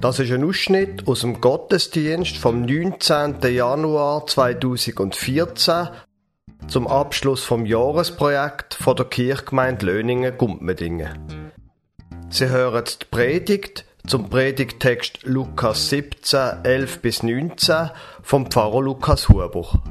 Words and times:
Das 0.00 0.18
ist 0.18 0.32
ein 0.32 0.44
Ausschnitt 0.44 1.06
aus 1.06 1.20
dem 1.20 1.42
Gottesdienst 1.42 2.38
vom 2.38 2.62
19. 2.62 3.42
Januar 3.42 4.26
2014 4.26 5.88
zum 6.68 6.86
Abschluss 6.86 7.44
vom 7.44 7.66
Jahresprojekt 7.66 8.72
von 8.72 8.96
der 8.96 9.04
Kirchgemeinde 9.04 9.84
Löningen-Gumpmedingen. 9.84 11.10
Sie 12.30 12.48
hören 12.48 12.84
die 12.86 13.04
Predigt 13.10 13.84
zum 14.06 14.30
Predigtext 14.30 15.24
Lukas 15.24 15.90
17, 15.90 16.64
11 16.64 17.02
bis 17.02 17.22
19 17.22 17.90
vom 18.22 18.50
Pfarrer 18.50 18.80
Lukas 18.80 19.28
Huber. 19.28 19.82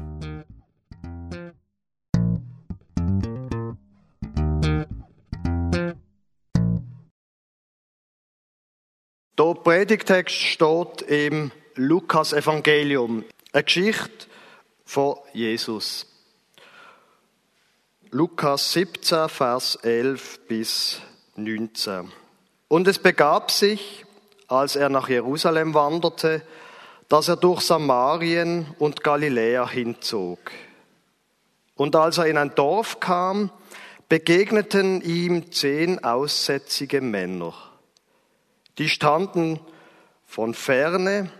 Der 9.40 9.54
Predigtext 9.54 10.36
steht 10.36 11.00
im 11.08 11.50
Lukas 11.74 12.34
Evangelium, 12.34 13.24
eine 13.54 13.64
Geschichte 13.64 14.26
von 14.84 15.16
Jesus. 15.32 16.04
Lukas 18.10 18.74
17, 18.74 19.30
Vers 19.30 19.76
11 19.76 20.40
bis 20.46 21.00
19. 21.36 22.12
Und 22.68 22.86
es 22.86 22.98
begab 22.98 23.50
sich, 23.50 24.04
als 24.46 24.76
er 24.76 24.90
nach 24.90 25.08
Jerusalem 25.08 25.72
wanderte, 25.72 26.42
dass 27.08 27.28
er 27.28 27.36
durch 27.36 27.62
Samarien 27.62 28.66
und 28.78 29.02
Galiläa 29.02 29.66
hinzog. 29.66 30.50
Und 31.76 31.96
als 31.96 32.18
er 32.18 32.26
in 32.26 32.36
ein 32.36 32.54
Dorf 32.54 33.00
kam, 33.00 33.50
begegneten 34.06 35.00
ihm 35.00 35.50
zehn 35.50 36.04
aussätzige 36.04 37.00
Männer 37.00 37.69
die 38.78 38.88
standen 38.88 39.60
von 40.26 40.54
ferne 40.54 41.30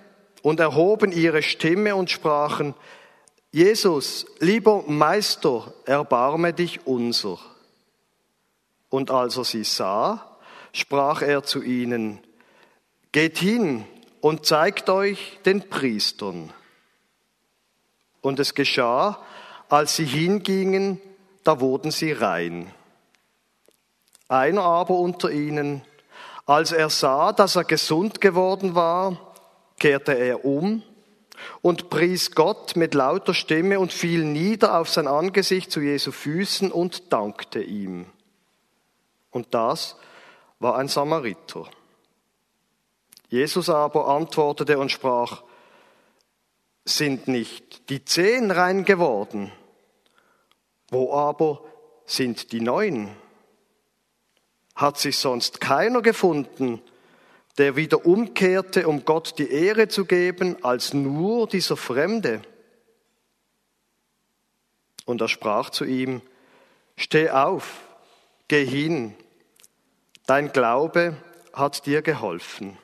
und 0.42 0.60
erhoben 0.60 1.12
ihre 1.12 1.42
Stimme 1.42 1.94
und 1.96 2.10
sprachen, 2.10 2.74
Jesus, 3.52 4.26
lieber 4.38 4.84
Meister, 4.86 5.72
erbarme 5.84 6.52
dich 6.52 6.86
unser. 6.86 7.38
Und 8.88 9.10
als 9.10 9.36
er 9.36 9.44
sie 9.44 9.64
sah, 9.64 10.38
sprach 10.72 11.22
er 11.22 11.42
zu 11.42 11.62
ihnen, 11.62 12.20
Geht 13.12 13.38
hin 13.38 13.84
und 14.20 14.46
zeigt 14.46 14.88
euch 14.88 15.40
den 15.44 15.68
Priestern. 15.68 16.52
Und 18.20 18.38
es 18.38 18.54
geschah, 18.54 19.20
als 19.68 19.96
sie 19.96 20.04
hingingen, 20.04 21.00
da 21.42 21.58
wurden 21.60 21.90
sie 21.90 22.12
rein. 22.12 22.72
Einer 24.28 24.62
aber 24.62 24.94
unter 24.94 25.32
ihnen, 25.32 25.82
als 26.50 26.72
er 26.72 26.90
sah, 26.90 27.32
dass 27.32 27.54
er 27.54 27.62
gesund 27.62 28.20
geworden 28.20 28.74
war, 28.74 29.34
kehrte 29.78 30.18
er 30.18 30.44
um 30.44 30.82
und 31.62 31.90
pries 31.90 32.32
Gott 32.32 32.74
mit 32.74 32.92
lauter 32.92 33.34
Stimme 33.34 33.78
und 33.78 33.92
fiel 33.92 34.24
nieder 34.24 34.76
auf 34.76 34.88
sein 34.88 35.06
Angesicht 35.06 35.70
zu 35.70 35.80
Jesu 35.80 36.10
Füßen 36.10 36.72
und 36.72 37.12
dankte 37.12 37.62
ihm. 37.62 38.06
Und 39.30 39.54
das 39.54 39.94
war 40.58 40.76
ein 40.76 40.88
Samariter. 40.88 41.70
Jesus 43.28 43.70
aber 43.70 44.08
antwortete 44.08 44.76
und 44.80 44.90
sprach, 44.90 45.44
sind 46.84 47.28
nicht 47.28 47.88
die 47.90 48.04
zehn 48.04 48.50
rein 48.50 48.84
geworden? 48.84 49.52
Wo 50.88 51.14
aber 51.14 51.60
sind 52.06 52.50
die 52.50 52.60
neun? 52.60 53.14
Hat 54.80 54.98
sich 54.98 55.18
sonst 55.18 55.60
keiner 55.60 56.00
gefunden, 56.00 56.80
der 57.58 57.76
wieder 57.76 58.06
umkehrte, 58.06 58.88
um 58.88 59.04
Gott 59.04 59.38
die 59.38 59.50
Ehre 59.50 59.88
zu 59.88 60.06
geben, 60.06 60.56
als 60.64 60.94
nur 60.94 61.46
dieser 61.46 61.76
Fremde. 61.76 62.40
Und 65.04 65.20
er 65.20 65.28
sprach 65.28 65.68
zu 65.68 65.84
ihm, 65.84 66.22
Steh 66.96 67.28
auf, 67.30 67.82
geh 68.48 68.64
hin, 68.64 69.14
dein 70.26 70.52
Glaube 70.52 71.14
hat 71.52 71.84
dir 71.84 72.00
geholfen. 72.00 72.78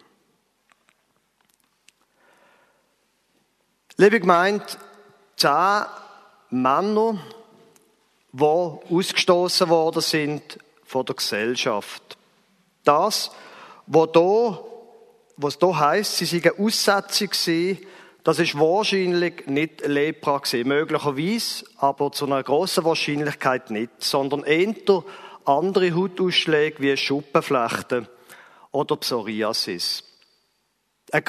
Liebe 3.97 4.21
gemeint, 4.21 4.79
zehn 5.37 5.85
Männer, 6.51 7.19
die 8.33 8.43
ausgestoßen 8.43 9.71
worden 9.71 10.03
sind 10.03 10.59
von 10.87 11.05
der 11.05 11.17
Gesellschaft. 11.17 12.17
Das, 12.85 13.31
was 13.87 14.09
da, 14.13 14.59
was 15.37 15.59
da 15.59 15.79
heißt, 15.79 16.17
sie 16.17 16.25
sind 16.25 16.59
Aussetzung 16.59 17.29
gewesen, 17.29 17.79
das 18.25 18.41
ist 18.41 18.59
wahrscheinlich 18.59 19.47
nicht 19.47 19.87
Lepra 19.87 20.39
gewesen. 20.39 20.67
Möglicherweise, 20.67 21.65
aber 21.79 22.11
zu 22.11 22.27
einer 22.27 22.43
grossen 22.43 22.85
Wahrscheinlichkeit 22.85 23.71
nicht, 23.71 23.91
sondern 24.03 24.43
eher 24.43 24.75
andere 25.45 25.95
Hautausschläge 25.95 26.81
wie 26.81 26.97
Schuppenflechten 26.97 28.09
oder 28.73 28.97
Psoriasis. 28.97 30.03
Eine 31.13 31.23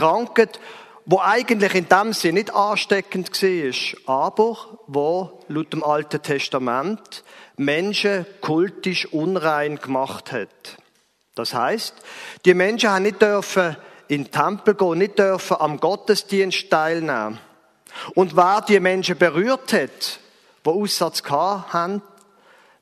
wo 1.10 1.22
eigentlich 1.22 1.74
in 1.74 1.88
dem 1.88 2.12
Sinne 2.12 2.34
nicht 2.34 2.54
ansteckend 2.54 3.32
war, 3.32 4.24
aber 4.24 4.58
wo 4.88 5.40
laut 5.48 5.72
dem 5.72 5.82
Alten 5.82 6.22
Testament 6.22 7.24
Menschen 7.56 8.26
kultisch 8.42 9.06
unrein 9.14 9.78
gemacht 9.78 10.34
hat. 10.34 10.78
Das 11.34 11.54
heißt, 11.54 11.96
die 12.44 12.54
Menschen 12.54 12.90
haben 12.90 13.04
nicht 13.04 13.22
dürfen 13.22 13.78
in 14.10 14.26
den 14.26 14.32
Tempel 14.32 14.76
gehen, 14.76 14.98
nicht 14.98 15.18
dürfen 15.18 15.56
am 15.58 15.80
Gottesdienst 15.80 16.70
teilnehmen. 16.70 17.40
Und 18.14 18.36
wer 18.36 18.62
die 18.68 18.82
Menschen 18.82 19.18
berührt 19.18 19.72
hat, 19.72 20.20
die 20.66 20.70
Aussatz 20.70 21.24
haben, 21.24 22.02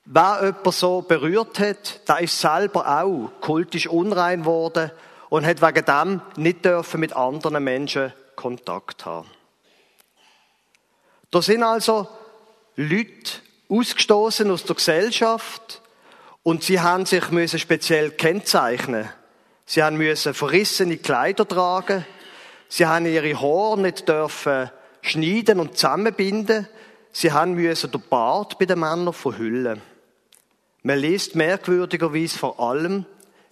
wer 0.05 0.39
jemand 0.41 0.73
so 0.73 1.03
berührt 1.03 1.59
hat, 1.59 2.07
der 2.07 2.21
ist 2.21 2.41
selber 2.41 3.01
auch 3.01 3.29
kultisch 3.39 3.87
unrein 3.87 4.41
geworden 4.41 4.89
und 5.35 5.45
hat 5.45 5.61
wegen 5.61 5.83
dem 5.83 6.21
nicht 6.37 6.63
dürfen 6.63 7.01
mit 7.01 7.13
anderen 7.13 7.61
Menschen 7.61 8.13
Kontakt 8.37 9.05
haben. 9.05 9.29
Da 11.29 11.41
sind 11.41 11.61
also 11.61 12.07
Leute 12.77 13.41
ausgestoßen 13.67 14.49
aus 14.49 14.63
der 14.63 14.77
Gesellschaft 14.77 15.81
und 16.41 16.63
sie 16.63 16.79
haben 16.79 17.05
sich 17.05 17.31
müssen 17.31 17.59
speziell 17.59 18.11
kennzeichnen. 18.11 19.09
Sie 19.65 19.83
haben 19.83 19.97
müssen 19.97 20.33
verrissene 20.33 20.95
Kleider 20.95 21.45
tragen. 21.45 22.05
Sie 22.69 22.85
haben 22.85 23.05
ihre 23.05 23.37
Haare 23.37 23.81
nicht 23.81 24.07
dürfen 24.07 24.71
schneiden 25.01 25.59
und 25.59 25.75
zusammenbinden. 25.75 26.65
Sie 27.11 27.33
haben 27.33 27.55
müssen 27.55 27.91
den 27.91 28.03
Bart 28.09 28.57
bei 28.57 28.67
den 28.67 28.79
Männern 28.79 29.11
verhüllen. 29.11 29.81
Man 30.83 30.99
liest 30.99 31.35
merkwürdigerweise 31.35 32.37
vor 32.37 32.57
allem 32.57 33.05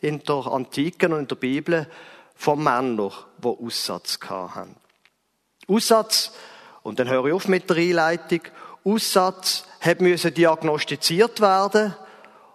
in 0.03 0.21
der 0.23 0.47
Antiken 0.47 1.13
und 1.13 1.19
in 1.19 1.27
der 1.27 1.35
Bibel 1.35 1.87
von 2.35 2.61
Männern, 2.61 3.11
die 3.41 3.47
Aussatz 3.47 4.19
hatten. 4.27 4.75
Aussatz, 5.67 6.33
und 6.83 6.99
dann 6.99 7.09
höre 7.09 7.27
ich 7.27 7.33
auf 7.33 7.47
mit 7.47 7.69
der 7.69 7.77
Einleitung, 7.77 8.41
Aussatz 8.83 9.65
müssen 9.99 10.33
diagnostiziert 10.33 11.39
werden 11.39 11.95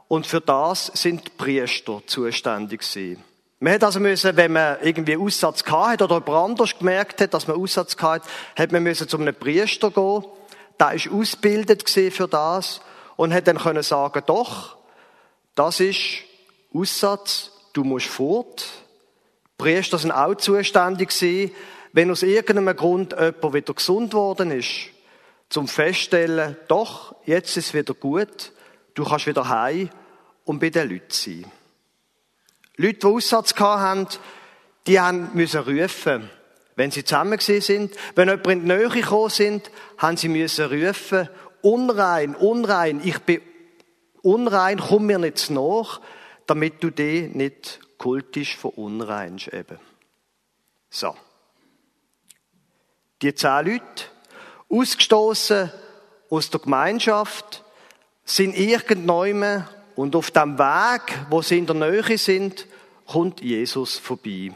und 0.09 0.27
für 0.27 0.43
das 0.43 0.87
sind 0.95 1.27
die 1.27 1.31
Priester 1.31 2.03
zuständig 2.07 2.81
gewesen. 2.81 3.25
Man 3.61 3.73
hat 3.73 3.85
also 3.85 3.99
müssen, 3.99 4.37
wenn 4.37 4.53
man 4.53 4.77
irgendwie 4.83 5.17
Aussatz 5.17 5.65
gehabt 5.65 5.89
hat 5.89 6.03
oder 6.03 6.17
jemand 6.17 6.51
anders 6.51 6.79
gemerkt 6.79 7.21
hat, 7.21 7.35
dass 7.35 7.49
man 7.49 7.57
Aussatz 7.57 7.97
gehabt 7.97 8.25
hat, 8.25 8.59
hat 8.59 8.73
man 8.73 8.83
müssen 8.83 9.09
zu 9.09 9.19
einem 9.19 9.35
Priester 9.35 9.91
gehen. 9.91 10.25
Der 10.79 10.93
ist 10.93 11.09
ausgebildet 11.11 11.89
für 11.89 12.29
das 12.29 12.81
und 13.17 13.33
hat 13.33 13.49
dann 13.49 13.59
können 13.59 13.83
sagen, 13.83 14.23
doch, 14.27 14.77
das 15.55 15.81
ist 15.81 16.28
Aussatz, 16.73 17.53
du 17.73 17.85
musst 17.85 18.07
fort. 18.07 18.67
Priester 19.57 19.99
sind 19.99 20.13
auch 20.13 20.35
zuständig 20.35 21.09
gewesen, 21.09 21.53
wenn 21.93 22.11
aus 22.11 22.23
irgendeinem 22.23 22.77
Grund 22.77 23.13
jemand 23.13 23.55
wieder 23.55 23.75
gesund 23.75 24.13
worden 24.13 24.51
ist, 24.51 24.91
zum 25.49 25.67
Feststellen, 25.67 26.57
doch, 26.69 27.15
jetzt 27.25 27.57
ist 27.57 27.69
es 27.69 27.75
wieder 27.75 27.95
gut, 27.95 28.53
du 28.95 29.05
kannst 29.05 29.27
wieder 29.27 29.49
heim 29.49 29.89
und 30.45 30.61
bei 30.61 30.71
den 30.71 30.91
Leuten 30.91 31.11
sein. 31.11 31.47
Leute, 32.77 32.99
die 32.99 33.07
Aussatz 33.07 33.55
haben, 33.59 34.07
die 34.87 35.01
haben 35.01 35.31
müssen 35.35 35.61
rufen, 35.61 36.31
wenn 36.77 36.91
sie 36.91 37.05
zusammen 37.05 37.39
sind. 37.41 37.97
Wenn 38.15 38.29
jemand 38.29 38.47
in 38.47 38.61
die 38.61 38.67
Nähe 38.67 38.89
gekommen 38.89 39.31
sind, 39.31 39.71
haben 39.97 40.17
sie 40.17 40.29
müssen 40.29 40.67
rufen, 40.67 41.29
unrein, 41.63 42.37
unrein, 42.37 43.01
ich 43.03 43.19
bin 43.21 43.41
unrein, 44.23 44.79
komm 44.79 45.07
mir 45.07 45.19
nicht 45.19 45.51
nach, 45.51 46.01
damit 46.49 46.83
du 46.83 46.91
dich 46.91 47.33
nicht 47.35 47.81
kultisch 47.99 48.57
verunreinst 48.57 49.49
eben. 49.49 49.79
So. 50.91 51.15
Die 53.23 53.35
zehn 53.35 53.67
Leute, 53.67 54.05
ausgestoßen 54.69 55.73
aus 56.31 56.51
der 56.51 56.61
Gemeinschaft, 56.61 57.65
sind 58.25 58.57
irgendwann 58.57 59.69
und 59.97 60.15
auf 60.15 60.31
dem 60.31 60.59
Weg, 60.59 61.27
wo 61.31 61.43
sie 61.43 61.59
in 61.59 61.67
der 61.67 61.75
Nähe 61.75 62.19
sind, 62.19 62.67
kommt 63.07 63.41
Jesus 63.41 63.99
vorbei. 63.99 64.53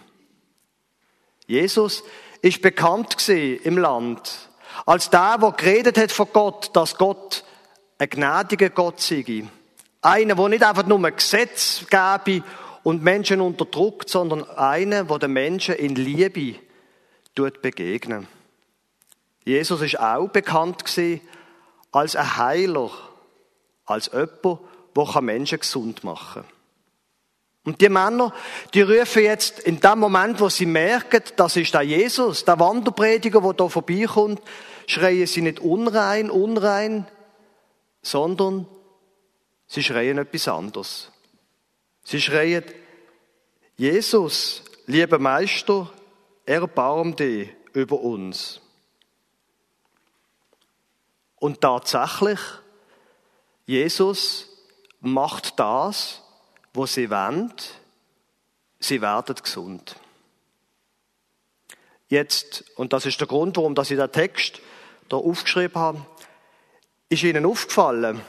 Jesus 1.46 2.04
ist 2.42 2.62
bekannt 2.62 3.28
im 3.28 3.78
Land 3.78 4.48
als 4.86 5.10
der, 5.10 5.38
der 5.38 5.52
geredet 5.52 5.98
hat 5.98 6.12
von 6.12 6.28
Gott, 6.32 6.70
dass 6.74 6.96
Gott 6.96 7.44
ein 7.98 8.08
gnädiger 8.08 8.70
Gott 8.70 9.00
sei. 9.00 9.44
Einer, 10.02 10.34
der 10.34 10.48
nicht 10.48 10.64
einfach 10.64 10.86
nur 10.86 11.10
Gesetz 11.10 11.86
gebe 11.88 12.44
und 12.82 13.02
Menschen 13.02 13.40
unterdrückt, 13.40 14.08
sondern 14.08 14.48
einer, 14.50 15.04
der 15.04 15.18
den 15.20 15.32
Menschen 15.32 15.76
in 15.76 15.94
Liebe 15.94 16.56
begegnen. 17.34 18.26
Jesus 19.44 19.80
ist 19.80 19.98
auch 19.98 20.28
bekannt 20.28 20.84
als 21.92 22.16
ein 22.16 22.36
Heiler, 22.36 22.90
als 23.86 24.10
jemand, 24.12 24.60
der 24.94 25.22
Menschen 25.22 25.60
gesund 25.60 26.04
machen 26.04 26.42
kann. 26.42 26.52
Und 27.64 27.80
die 27.80 27.88
Männer, 27.88 28.34
die 28.74 28.82
rufen 28.82 29.22
jetzt 29.22 29.60
in 29.60 29.78
dem 29.78 30.00
Moment, 30.00 30.40
wo 30.40 30.48
sie 30.48 30.66
merken, 30.66 31.22
das 31.36 31.56
ist 31.56 31.74
der 31.74 31.82
Jesus, 31.82 32.44
der 32.44 32.58
Wanderprediger, 32.58 33.40
der 33.40 33.52
da 33.52 33.68
vorbeikommt, 33.68 34.42
schreien 34.86 35.28
sie 35.28 35.42
nicht 35.42 35.60
unrein, 35.60 36.28
unrein, 36.28 37.06
sondern 38.02 38.66
sie 39.72 39.82
schreien 39.82 40.18
etwas 40.18 40.48
anderes. 40.48 41.10
Sie 42.04 42.20
schreien, 42.20 42.64
Jesus, 43.78 44.62
lieber 44.86 45.18
Meister, 45.18 45.90
erbarm 46.44 47.16
dich 47.16 47.48
über 47.72 47.98
uns. 47.98 48.60
Und 51.36 51.62
tatsächlich, 51.62 52.38
Jesus 53.64 54.46
macht 55.00 55.58
das, 55.58 56.20
wo 56.74 56.84
sie 56.84 57.08
wollen. 57.08 57.54
Sie 58.78 59.00
werden 59.00 59.34
gesund. 59.36 59.96
Jetzt, 62.08 62.64
und 62.76 62.92
das 62.92 63.06
ist 63.06 63.18
der 63.20 63.26
Grund, 63.26 63.56
warum 63.56 63.74
ich 63.78 63.88
den 63.88 64.12
Text 64.12 64.60
hier 65.08 65.18
aufgeschrieben 65.18 65.80
habe, 65.80 66.06
ist 67.08 67.22
Ihnen 67.22 67.46
aufgefallen, 67.46 68.20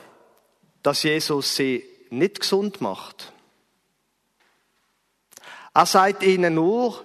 dass 0.84 1.04
Jesus 1.04 1.56
sie 1.56 1.84
nicht 2.10 2.42
gesund 2.42 2.82
macht. 2.82 3.32
Er 5.74 5.86
sagt 5.86 6.22
ihnen 6.22 6.56
nur, 6.56 7.04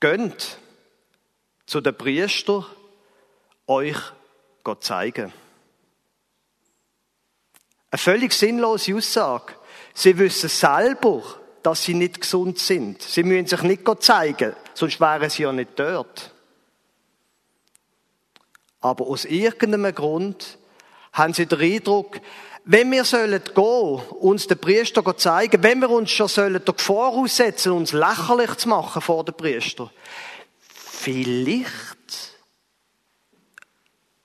gönnt 0.00 0.58
zu 1.64 1.80
den 1.80 1.96
Priester 1.96 2.66
euch 3.66 3.96
Gott 4.62 4.84
zeigen. 4.84 5.32
Eine 7.90 7.98
völlig 7.98 8.32
sinnlose 8.32 8.94
Aussage. 8.94 9.54
Sie 9.94 10.18
wissen 10.18 10.48
selber, 10.48 11.22
dass 11.62 11.84
sie 11.84 11.94
nicht 11.94 12.20
gesund 12.20 12.58
sind. 12.58 13.00
Sie 13.00 13.22
müssen 13.22 13.46
sich 13.46 13.62
nicht 13.62 13.84
Gott 13.84 14.02
zeigen, 14.02 14.54
sonst 14.74 15.00
wären 15.00 15.30
sie 15.30 15.44
ja 15.44 15.52
nicht 15.52 15.78
dort. 15.78 16.32
Aber 18.80 19.06
aus 19.06 19.24
irgendeinem 19.24 19.94
Grund 19.94 20.58
haben 21.14 21.32
sie 21.32 21.46
den 21.46 21.60
Eindruck, 21.60 22.20
wenn 22.66 22.90
wir 22.90 23.04
sollen 23.04 23.42
gehen, 23.42 24.00
uns 24.20 24.46
den 24.46 24.58
Priester 24.58 25.16
zeigen, 25.16 25.62
wenn 25.62 25.80
wir 25.80 25.90
uns 25.90 26.10
schon 26.10 26.28
sollen 26.28 26.62
der 26.64 26.74
Gefahr 26.74 27.12
aussetzen, 27.12 27.72
uns 27.72 27.92
lächerlich 27.92 28.54
zu 28.56 28.68
machen 28.68 29.02
vor 29.02 29.24
den 29.24 29.34
Priester, 29.34 29.90
vielleicht 30.66 32.34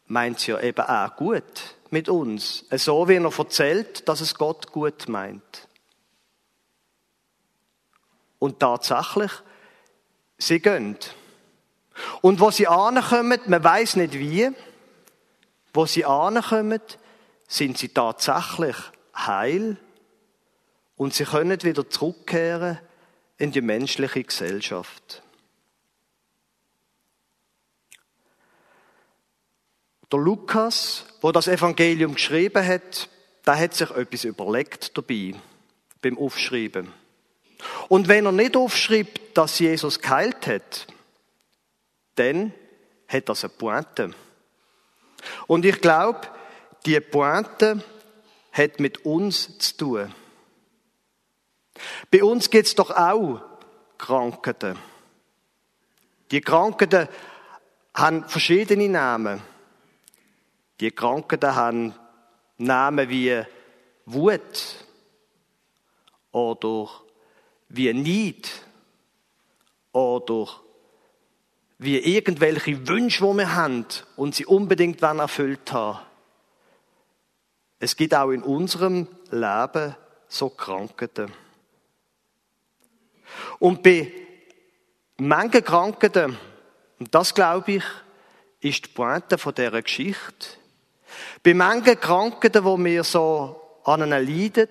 meint 0.07 0.39
sie 0.39 0.51
ja 0.51 0.59
eben 0.61 0.81
auch 0.81 1.15
gut 1.15 1.43
mit 1.91 2.09
uns. 2.09 2.65
So 2.71 3.07
wie 3.07 3.15
er 3.15 3.37
erzählt, 3.37 4.07
dass 4.07 4.21
es 4.21 4.35
Gott 4.35 4.71
gut 4.71 5.07
meint. 5.07 5.67
Und 8.39 8.59
tatsächlich, 8.59 9.31
sie 10.37 10.61
gehen. 10.61 10.97
Und 12.21 12.39
wo 12.39 12.51
sie 12.51 12.67
ankommen, 12.67 13.39
man 13.47 13.63
weiß 13.63 13.97
nicht 13.97 14.13
wie, 14.13 14.49
wo 15.73 15.85
sie 15.85 16.05
ankommen, 16.05 16.81
sind 17.47 17.77
sie 17.77 17.89
tatsächlich 17.89 18.75
heil 19.15 19.77
und 20.95 21.13
sie 21.13 21.25
können 21.25 21.61
wieder 21.63 21.89
zurückkehren 21.89 22.79
in 23.37 23.51
die 23.51 23.61
menschliche 23.61 24.23
Gesellschaft. 24.23 25.23
Der 30.11 30.19
Lukas, 30.19 31.05
wo 31.21 31.31
das 31.31 31.47
Evangelium 31.47 32.15
geschrieben 32.15 32.65
hat, 32.65 33.09
der 33.45 33.59
hat 33.59 33.73
sich 33.73 33.89
etwas 33.91 34.23
überlegt 34.23 34.97
dabei, 34.97 35.35
beim 36.01 36.17
Aufschreiben. 36.17 36.91
Und 37.89 38.07
wenn 38.07 38.25
er 38.25 38.31
nicht 38.31 38.55
aufschreibt, 38.55 39.37
dass 39.37 39.59
Jesus 39.59 39.99
geheilt 39.99 40.47
hat, 40.47 40.87
dann 42.15 42.53
hat 43.07 43.29
das 43.29 43.43
eine 43.43 43.53
Pointe. 43.53 44.11
Und 45.47 45.65
ich 45.65 45.81
glaube, 45.81 46.21
die 46.85 46.99
Pointe 46.99 47.83
hat 48.51 48.79
mit 48.79 49.05
uns 49.05 49.57
zu 49.59 49.77
tun. 49.77 50.15
Bei 52.11 52.23
uns 52.23 52.49
gibt 52.49 52.67
es 52.67 52.75
doch 52.75 52.91
auch 52.91 53.41
Krankheiten. 53.97 54.77
Die 56.31 56.41
Krankheiten 56.41 57.07
haben 57.93 58.27
verschiedene 58.27 58.89
Namen. 58.89 59.41
Die 60.79 60.91
Krankheiten 60.91 61.55
haben 61.55 61.93
Namen 62.57 63.09
wie 63.09 63.41
Wut 64.05 64.85
oder 66.31 66.89
wie 67.69 67.93
Neid 67.93 68.49
oder 69.91 70.47
wie 71.79 71.97
irgendwelche 71.97 72.87
Wünsche, 72.87 73.25
die 73.25 73.37
wir 73.37 73.55
haben 73.55 73.85
und 74.17 74.35
sie 74.35 74.45
unbedingt 74.45 75.01
erfüllt 75.01 75.71
haben. 75.71 75.99
Es 77.79 77.95
gibt 77.95 78.13
auch 78.13 78.31
in 78.31 78.43
unserem 78.43 79.07
Leben 79.31 79.95
so 80.27 80.49
Krankheiten. 80.49 81.31
Und 83.59 83.81
bei 83.81 84.11
manchen 85.17 85.63
Krankheiten, 85.63 86.37
und 86.99 87.15
das 87.15 87.33
glaube 87.33 87.71
ich, 87.73 87.83
ist 88.59 88.85
die 88.85 88.89
Pointe 88.89 89.37
dieser 89.37 89.81
Geschichte, 89.81 90.47
bei 91.41 91.53
manchen 91.53 91.97
Krankheiten, 91.97 92.65
wo 92.65 92.77
wir 92.77 93.05
so 93.05 93.79
an 93.85 94.01
ihnen 94.01 94.09
leiden, 94.27 94.67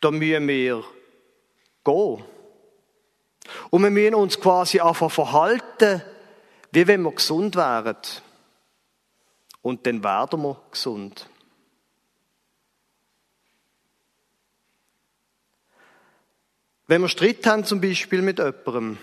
da 0.00 0.10
müssen 0.10 0.48
wir 0.48 0.84
gehen. 1.84 2.24
Und 3.70 3.82
wir 3.82 3.90
müssen 3.90 4.14
uns 4.14 4.40
quasi 4.40 4.80
einfach 4.80 5.10
verhalten, 5.10 6.02
wie 6.72 6.86
wenn 6.86 7.02
wir 7.02 7.12
gesund 7.12 7.56
wären. 7.56 7.96
Und 9.62 9.86
dann 9.86 10.02
werden 10.02 10.42
wir 10.42 10.60
gesund. 10.70 11.28
Wenn 16.86 17.02
wir 17.02 17.08
Streit 17.08 17.46
haben, 17.46 17.64
zum 17.64 17.80
Beispiel 17.80 18.20
mit 18.20 18.38
jemandem, 18.38 18.98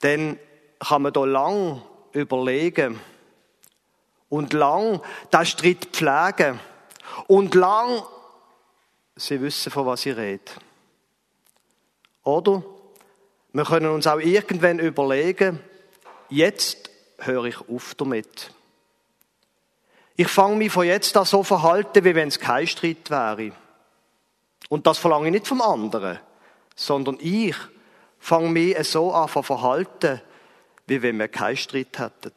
dann 0.00 0.38
kann 0.78 1.02
man 1.02 1.12
da 1.12 1.24
lang 1.24 1.82
überlegen 2.12 3.00
und 4.28 4.52
lang 4.52 5.00
den 5.32 5.46
Streit 5.46 5.86
pflegen 5.86 6.60
und 7.26 7.54
lang, 7.54 8.02
Sie 9.16 9.40
wissen, 9.40 9.70
von 9.70 9.86
was 9.86 10.06
ich 10.06 10.16
rede. 10.16 10.52
Oder? 12.24 12.62
Wir 13.52 13.64
können 13.64 13.90
uns 13.90 14.06
auch 14.06 14.18
irgendwann 14.18 14.80
überlegen, 14.80 15.60
jetzt 16.28 16.90
höre 17.18 17.44
ich 17.44 17.68
auf 17.68 17.94
damit. 17.94 18.52
Ich 20.16 20.28
fange 20.28 20.56
mich 20.56 20.72
von 20.72 20.86
jetzt 20.86 21.16
an 21.16 21.24
so 21.24 21.42
verhalten, 21.42 22.04
wie 22.04 22.14
wenn 22.14 22.28
es 22.28 22.40
kein 22.40 22.66
Streit 22.66 23.10
wäre. 23.10 23.52
Und 24.68 24.86
das 24.86 24.98
verlange 24.98 25.26
ich 25.26 25.32
nicht 25.32 25.46
vom 25.46 25.60
anderen, 25.60 26.18
sondern 26.74 27.18
ich 27.20 27.54
fange 28.18 28.48
mich 28.48 28.76
so 28.88 29.12
an 29.12 29.28
zu 29.28 29.42
verhalten, 29.42 30.20
wie 30.86 31.02
wenn 31.02 31.18
wir 31.18 31.28
keinen 31.28 31.56
Streit 31.56 31.98
hätten. 31.98 32.32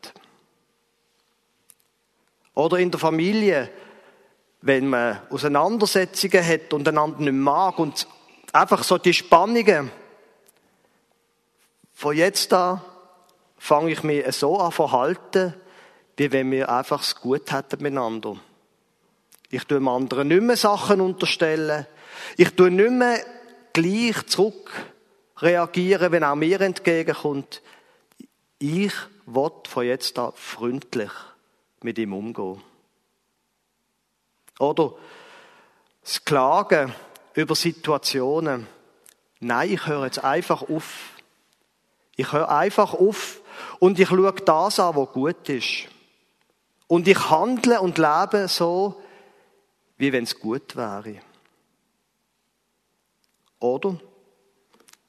Oder 2.53 2.77
in 2.77 2.91
der 2.91 2.99
Familie, 2.99 3.69
wenn 4.61 4.87
man 4.87 5.21
Auseinandersetzungen 5.29 6.45
hat 6.45 6.73
und 6.73 6.87
einander 6.87 7.19
nicht 7.21 7.33
mag 7.33 7.77
und 7.77 8.07
einfach 8.53 8.83
so 8.83 8.97
die 8.97 9.13
Spannungen. 9.13 9.91
Von 11.93 12.15
jetzt 12.15 12.53
an 12.53 12.81
fange 13.57 13.91
ich 13.91 14.03
mich 14.03 14.25
so 14.35 14.59
an 14.59 14.71
verhalten, 14.71 15.53
wie 16.15 16.31
wenn 16.31 16.51
wir 16.51 16.69
einfach 16.69 17.01
es 17.01 17.15
gut 17.15 17.51
hätten 17.51 17.81
miteinander. 17.81 18.37
Ich 19.49 19.63
tue 19.63 19.77
dem 19.77 19.87
anderen 19.87 20.27
nicht 20.27 20.41
mehr 20.41 20.57
Sachen 20.57 21.01
unterstellen. 21.01 21.87
Ich 22.35 22.53
tue 22.55 22.71
nicht 22.71 22.91
mehr 22.91 23.19
gleich 23.73 24.25
zurück 24.27 24.71
reagieren, 25.37 26.11
wenn 26.11 26.23
auch 26.23 26.35
mir 26.35 26.59
entgegenkommt. 26.61 27.61
Ich 28.59 28.93
will 29.25 29.51
von 29.67 29.85
jetzt 29.85 30.17
an 30.17 30.33
freundlich 30.35 31.11
mit 31.81 31.97
ihm 31.99 32.13
umgehen. 32.13 32.61
Oder 34.59 34.95
das 36.03 36.23
Klagen 36.23 36.93
über 37.37 37.53
Situationen. 37.53 38.65
Nein, 39.39 39.71
ich 39.71 39.85
höre 39.85 40.05
jetzt 40.05 40.23
einfach 40.23 40.63
auf. 40.63 41.11
Ich 42.15 42.33
höre 42.33 42.49
einfach 42.49 42.95
auf 42.95 43.41
und 43.77 43.99
ich 43.99 44.09
schaue 44.09 44.33
das 44.33 44.79
an, 44.79 44.95
was 44.95 45.11
gut 45.11 45.47
ist. 45.47 45.87
Und 46.87 47.07
ich 47.07 47.29
handle 47.29 47.79
und 47.79 47.99
lebe 47.99 48.47
so, 48.47 48.99
wie 49.97 50.11
wenn 50.11 50.23
es 50.23 50.39
gut 50.39 50.75
wäre. 50.75 51.17
Oder? 53.59 53.99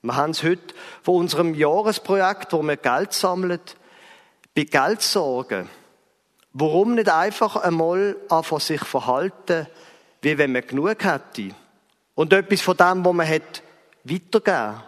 Wir 0.03 0.15
haben 0.15 0.33
es 0.33 0.43
heute 0.43 0.75
von 1.03 1.17
unserem 1.17 1.55
Jahresprojekt, 1.55 2.53
wo 2.53 2.63
wir 2.63 2.77
Geld 2.77 3.15
sammeln, 3.15 3.61
bei 4.55 4.65
Geldsorgen. 4.65 5.71
Warum 6.53 6.95
nicht 6.95 7.09
einfach 7.09 7.57
einmal 7.57 8.17
von 8.43 8.61
sich 8.61 8.85
verhalten, 8.85 9.67
wie 10.21 10.37
wenn 10.37 10.53
man 10.53 10.67
genug 10.67 11.03
hätte? 11.05 11.55
Und 12.19 12.33
etwas 12.33 12.63
von 12.63 12.77
dem, 12.77 13.05
was 13.05 13.15
man 13.15 13.29
hat, 13.29 13.63
weitergeben. 14.03 14.83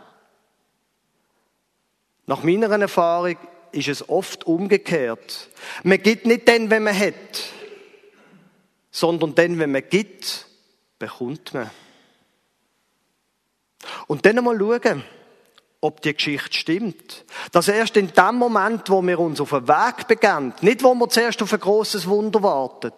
Nach 2.27 2.43
meiner 2.43 2.69
Erfahrung 2.81 3.37
ist 3.71 3.87
es 3.87 4.09
oft 4.09 4.49
umgekehrt. 4.49 5.49
Man 5.85 6.03
gibt 6.03 6.27
nicht 6.27 6.49
dann, 6.49 6.71
wenn 6.71 6.83
man 6.83 6.99
hat, 6.99 7.15
sondern 8.91 9.37
dann, 9.37 9.61
wenn 9.61 9.71
man 9.71 9.89
gibt, 9.89 10.49
bekommt 10.99 11.55
man. 11.55 11.71
Und 14.09 14.27
dann 14.27 14.39
einmal 14.39 14.59
schauen, 14.59 15.05
ob 15.81 16.03
die 16.03 16.13
Geschichte 16.13 16.53
stimmt. 16.53 17.25
Dass 17.53 17.69
erst 17.69 17.97
in 17.97 18.13
dem 18.13 18.35
Moment, 18.35 18.91
wo 18.91 19.03
wir 19.03 19.21
uns 19.21 19.41
auf 19.41 19.51
den 19.51 19.69
Weg 19.69 20.09
begeben, 20.09 20.53
nicht 20.63 20.83
wo 20.83 20.95
wir 20.95 21.09
zuerst 21.09 21.41
auf 21.43 21.53
ein 21.53 21.61
großes 21.61 22.09
Wunder 22.09 22.43
warten, 22.43 22.91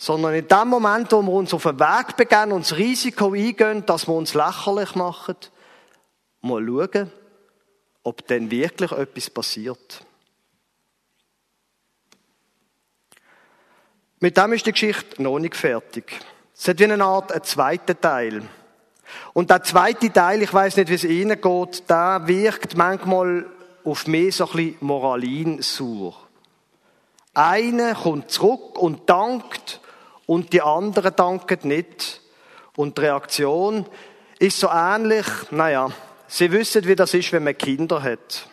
sondern 0.00 0.32
in 0.32 0.48
dem 0.48 0.68
Moment, 0.68 1.12
wo 1.12 1.20
wir 1.20 1.32
uns 1.32 1.52
auf 1.52 1.64
den 1.64 1.78
Weg 1.78 2.16
begeben 2.16 2.52
und 2.52 2.62
das 2.62 2.78
Risiko 2.78 3.34
eingehen, 3.34 3.84
dass 3.84 4.08
wir 4.08 4.14
uns 4.14 4.32
lächerlich 4.32 4.94
machen, 4.94 5.36
mal 6.40 6.64
schauen, 6.66 7.12
ob 8.02 8.26
denn 8.26 8.50
wirklich 8.50 8.92
etwas 8.92 9.28
passiert. 9.28 10.02
Mit 14.20 14.38
dem 14.38 14.54
ist 14.54 14.64
die 14.64 14.72
Geschichte 14.72 15.22
noch 15.22 15.38
nicht 15.38 15.54
fertig. 15.54 16.18
Es 16.56 16.66
hat 16.66 16.78
wie 16.78 16.84
eine 16.84 17.04
Art 17.04 17.30
einen 17.30 17.44
zweiten 17.44 18.00
Teil. 18.00 18.42
Und 19.34 19.50
der 19.50 19.62
zweite 19.64 20.10
Teil, 20.10 20.40
ich 20.40 20.54
weiß 20.54 20.78
nicht, 20.78 20.88
wie 20.88 20.94
es 20.94 21.04
Ihnen 21.04 21.38
geht, 21.38 21.90
der 21.90 22.22
wirkt 22.24 22.74
manchmal 22.74 23.44
auf 23.84 24.06
mich 24.06 24.36
so 24.36 24.46
ein 24.46 24.52
bisschen 24.52 24.76
moralinsauer. 24.80 26.14
Einer 27.34 27.94
kommt 27.94 28.30
zurück 28.30 28.78
und 28.78 29.10
dankt 29.10 29.79
und 30.30 30.52
die 30.52 30.62
anderen 30.62 31.16
danken 31.16 31.58
nicht. 31.66 32.20
Und 32.76 32.96
die 32.96 33.00
Reaktion 33.00 33.84
ist 34.38 34.60
so 34.60 34.68
ähnlich, 34.68 35.26
naja, 35.50 35.90
Sie 36.28 36.52
wissen, 36.52 36.86
wie 36.86 36.94
das 36.94 37.12
ist, 37.14 37.32
wenn 37.32 37.42
man 37.42 37.58
Kinder 37.58 38.00
hat. 38.00 38.46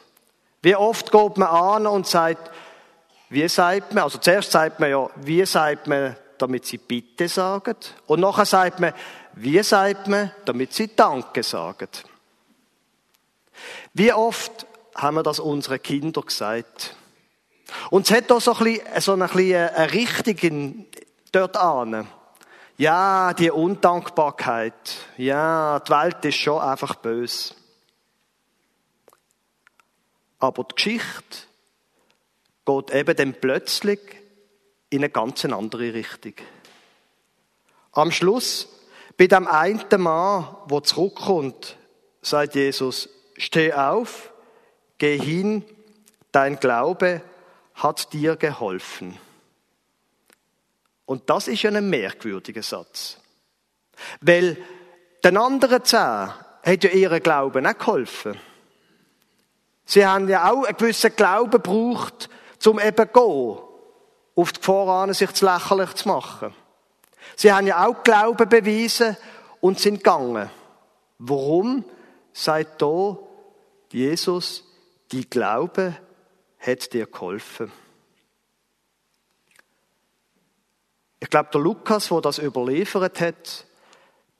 Wie 0.63 0.75
oft 0.75 1.11
geht 1.11 1.37
man 1.37 1.49
an 1.49 1.85
und 1.85 2.07
sagt, 2.07 2.49
wie 3.29 3.47
sagt 3.47 3.93
man, 3.93 4.05
also 4.05 4.17
zuerst 4.17 4.51
sagt 4.51 4.79
man 4.79 4.89
ja, 4.89 5.07
wie 5.17 5.45
sagt 5.45 5.85
man, 5.85 6.15
damit 6.39 6.65
sie 6.65 6.79
Bitte 6.79 7.27
sagen. 7.27 7.75
Und 8.07 8.21
nachher 8.21 8.45
sagt 8.45 8.79
man, 8.79 8.93
wie 9.33 9.61
sagt 9.61 10.07
man, 10.07 10.31
damit 10.45 10.73
sie 10.73 10.95
Danke 10.95 11.43
sagen. 11.43 11.89
Wie 13.93 14.11
oft 14.11 14.65
haben 14.95 15.17
wir 15.17 15.23
das 15.23 15.39
unseren 15.39 15.83
Kindern 15.83 16.25
gesagt? 16.25 16.95
Und 17.91 18.09
es 18.09 18.17
hat 18.17 18.31
da 18.31 18.39
so 18.39 18.55
ein 18.55 18.63
bisschen, 18.63 19.01
so 19.01 19.13
eine, 19.13 19.29
eine 19.31 19.93
Richtung 19.93 20.87
dort 21.31 21.57
an. 21.57 22.07
Ja, 22.77 23.33
die 23.33 23.49
Undankbarkeit. 23.49 24.97
Ja, 25.17 25.79
die 25.79 25.91
Welt 25.91 26.25
ist 26.25 26.35
schon 26.35 26.61
einfach 26.61 26.95
böse. 26.95 27.55
Aber 30.39 30.63
die 30.63 30.75
Geschichte 30.75 31.47
geht 32.65 32.91
eben 32.91 33.15
dann 33.15 33.33
plötzlich 33.33 33.99
in 34.89 34.99
eine 34.99 35.09
ganz 35.09 35.43
andere 35.45 35.93
Richtung. 35.93 36.33
Am 37.93 38.11
Schluss, 38.11 38.67
bei 39.17 39.25
dem 39.25 39.47
einen 39.47 39.83
Mann, 39.97 40.55
der 40.69 40.83
zurückkommt, 40.83 41.77
sagt 42.21 42.53
Jesus, 42.53 43.09
steh 43.37 43.73
auf, 43.73 44.31
geh 44.99 45.17
hin, 45.17 45.63
dein 46.31 46.59
Glaube 46.59 47.21
hat 47.73 48.13
dir 48.13 48.35
geholfen. 48.35 49.17
Und 51.07 51.29
das 51.29 51.47
ist 51.47 51.65
ein 51.65 51.89
merkwürdiger 51.89 52.61
Satz. 52.61 53.17
Weil 54.19 54.57
den 55.23 55.37
anderen 55.37 55.83
zehn 55.83 55.99
hat 55.99 56.83
ja 56.83 56.89
ihren 56.89 57.23
Glauben 57.23 57.65
auch 57.65 57.77
geholfen. 57.77 58.37
Sie 59.85 60.05
haben 60.05 60.27
ja 60.27 60.51
auch 60.51 60.65
einen 60.65 60.75
gewissen 60.75 61.15
Glauben 61.15 61.49
gebraucht, 61.49 62.29
um 62.65 62.77
eben 62.77 63.09
gehen, 63.13 63.57
auf 64.35 64.51
die 64.51 64.59
Gefahr 64.59 65.13
sich 65.13 65.31
zu 65.31 65.45
lächerlich 65.45 65.93
zu 65.93 66.09
machen. 66.09 66.53
Sie 67.37 67.53
haben 67.53 67.67
ja 67.67 67.87
auch 67.87 68.03
Glauben 68.03 68.49
bewiesen 68.49 69.15
und 69.61 69.79
sind 69.79 70.03
gegangen. 70.03 70.49
Warum 71.19 71.85
sagt 72.33 72.81
da 72.81 73.17
Jesus, 73.93 74.65
die 75.13 75.27
Glaube 75.29 75.95
hat 76.59 76.91
dir 76.91 77.05
geholfen? 77.05 77.71
Ich 81.19 81.29
glaube, 81.29 81.49
der 81.51 81.61
Lukas, 81.61 82.09
der 82.09 82.21
das 82.21 82.39
überliefert 82.39 83.21
hat, 83.21 83.65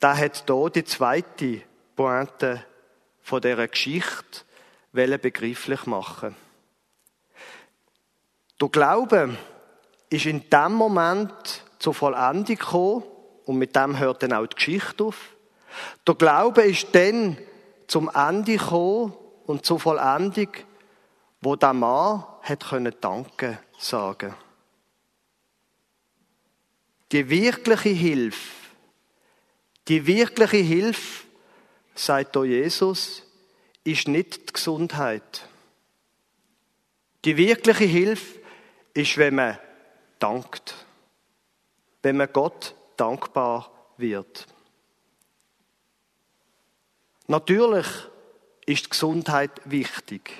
der 0.01 0.17
hat 0.17 0.43
hier 0.46 0.69
die 0.69 0.86
zweite 0.86 1.62
Pointe 1.96 2.63
von 3.22 3.41
dieser 3.41 3.67
Geschichte 3.67 4.41
begrifflich 4.93 5.86
machen. 5.86 6.36
Der 8.60 8.69
Glaube 8.69 9.38
ist 10.10 10.25
in 10.25 10.50
dem 10.50 10.74
Moment 10.74 11.63
zur 11.79 11.93
Vollendung 11.93 12.55
gekommen 12.55 13.03
und 13.46 13.57
mit 13.57 13.75
dem 13.75 14.00
hört 14.00 14.24
dann 14.24 14.34
auch 14.34 14.48
die 14.48 14.55
Geschichte 14.55 15.03
auf. 15.03 15.36
Der 16.07 16.15
Glaube 16.15 16.63
ist 16.63 16.88
dann 16.93 17.38
zum 17.88 18.10
Ende 18.13 18.57
gekommen 18.57 19.13
und 19.46 19.65
zur 19.65 19.79
Vollendung, 19.79 20.50
wo 21.41 21.55
der 21.55 21.74
Mann 21.74 22.24
hat 22.41 22.69
können 22.69 22.96
Danke 23.00 23.60
sagen. 23.77 24.34
Die 27.12 27.30
wirkliche 27.30 27.90
Hilfe, 27.90 28.52
die 29.88 30.06
wirkliche 30.06 30.58
Hilfe, 30.58 31.26
sagt 31.96 32.36
hier 32.36 32.46
Jesus, 32.46 33.24
ist 33.84 34.08
nicht 34.08 34.50
die 34.50 34.54
Gesundheit. 34.54 35.48
Die 37.24 37.38
wirkliche 37.38 37.86
Hilfe 37.86 38.40
ist, 38.94 39.18
wenn 39.18 39.36
man 39.36 39.58
dankt. 40.20 40.76
Wenn 42.02 42.18
man 42.18 42.32
Gott 42.32 42.76
dankbar 42.98 43.72
wird. 43.98 44.46
Natürlich 47.28 47.88
ist 48.66 48.86
die 48.86 48.90
Gesundheit 48.90 49.52
wichtig. 49.66 50.32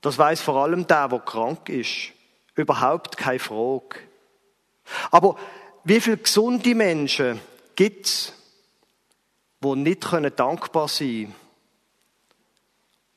Das 0.00 0.18
weiß 0.18 0.40
vor 0.42 0.62
allem 0.62 0.86
der, 0.86 1.08
der 1.08 1.20
krank 1.20 1.68
ist. 1.68 2.12
Überhaupt 2.54 3.16
keine 3.16 3.38
Frage. 3.38 3.98
Aber 5.10 5.36
wie 5.84 6.00
viele 6.00 6.18
gesunde 6.18 6.74
Menschen 6.74 7.40
gibt 7.76 8.06
es, 8.06 8.32
die 9.62 9.76
nicht 9.76 10.12
dankbar 10.36 10.88
sein 10.88 11.08
können? 11.08 11.34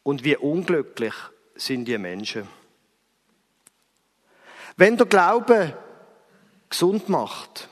Und 0.04 0.24
wie 0.24 0.38
unglücklich 0.38 1.14
sind 1.56 1.86
die 1.86 1.98
Menschen. 1.98 2.48
Wenn 4.78 4.96
der 4.96 5.08
Glaube 5.08 5.78
gesund 6.70 7.10
macht, 7.10 7.68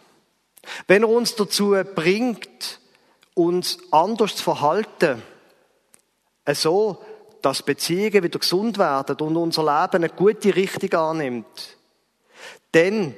wenn 0.87 1.03
er 1.03 1.09
uns 1.09 1.35
dazu 1.35 1.75
bringt, 1.93 2.79
uns 3.35 3.77
anders 3.91 4.35
zu 4.35 4.43
verhalten, 4.43 5.21
so, 6.53 7.03
dass 7.41 7.63
Beziehungen 7.63 8.23
wieder 8.23 8.39
gesund 8.39 8.77
werden 8.77 9.17
und 9.17 9.37
unser 9.37 9.63
Leben 9.63 10.03
eine 10.03 10.09
gute 10.09 10.55
Richtung 10.55 10.93
annimmt, 10.93 11.77
dann 12.71 13.13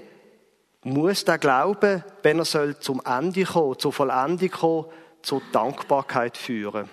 muss 0.94 1.26
der 1.26 1.38
Glaube, 1.38 2.04
wenn 2.24 2.40
er 2.40 2.46
soll 2.46 2.78
zum 2.80 3.02
Ende 3.06 3.44
kommen, 3.44 3.80
zur 3.80 3.94
Vollendung 3.94 4.50
kommen, 4.50 4.86
zur 5.22 5.42
Dankbarkeit 5.52 6.38
führen. 6.38 6.90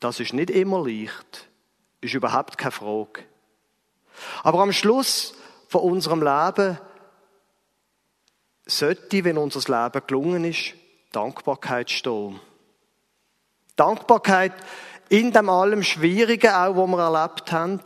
Das 0.00 0.18
ist 0.20 0.32
nicht 0.32 0.50
immer 0.50 0.86
leicht. 0.86 1.48
Ist 2.00 2.14
überhaupt 2.14 2.58
keine 2.58 2.72
Frage. 2.72 3.22
Aber 4.42 4.60
am 4.60 4.72
Schluss 4.72 5.34
von 5.68 5.82
unserem 5.82 6.20
Leben 6.22 6.78
sollte, 8.66 9.24
wenn 9.24 9.38
unser 9.38 9.60
Leben 9.60 10.06
gelungen 10.06 10.44
ist, 10.44 10.74
Dankbarkeit 11.12 11.90
stehen. 11.90 12.40
Dankbarkeit 13.76 14.52
in 15.08 15.32
dem 15.32 15.48
allem 15.48 15.82
Schwierigen 15.82 16.52
auch, 16.52 16.76
wo 16.76 16.86
wir 16.86 16.98
erlebt 16.98 17.52
haben, 17.52 17.80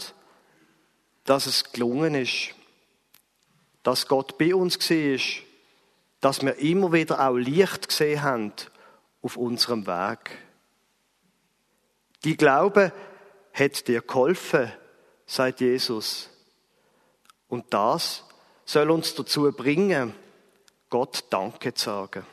dass 1.24 1.46
es 1.46 1.72
gelungen 1.72 2.14
ist. 2.14 2.55
Dass 3.86 4.08
Gott 4.08 4.36
bei 4.36 4.52
uns 4.52 4.80
war. 4.90 5.44
Dass 6.20 6.42
wir 6.42 6.56
immer 6.56 6.92
wieder 6.92 7.20
auch 7.24 7.36
Licht 7.36 7.86
gesehen 7.86 8.20
haben 8.20 8.52
auf 9.22 9.36
unserem 9.36 9.86
Weg. 9.86 10.38
Die 12.24 12.36
Glaube 12.36 12.92
hat 13.52 13.86
dir 13.86 14.00
geholfen, 14.00 14.72
sagt 15.24 15.60
Jesus. 15.60 16.28
Und 17.46 17.72
das 17.72 18.24
soll 18.64 18.90
uns 18.90 19.14
dazu 19.14 19.52
bringen, 19.52 20.12
Gott 20.90 21.22
Danke 21.30 21.72
zu 21.72 21.84
sagen. 21.84 22.26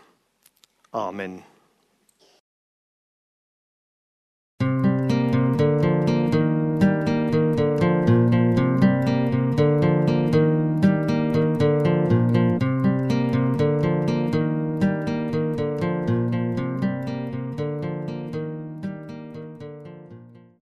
Amen. 0.91 1.52